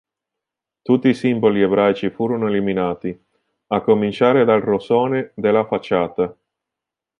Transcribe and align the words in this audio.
Tutti 0.81 1.09
i 1.09 1.13
simboli 1.13 1.61
ebraici 1.61 2.09
furono 2.09 2.47
eliminati, 2.47 3.23
a 3.67 3.81
cominciare 3.81 4.43
dal 4.43 4.59
rosone 4.59 5.31
della 5.35 5.67
facciata. 5.67 6.35